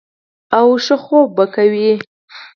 [0.57, 1.91] او ښۀ خوب به کوي-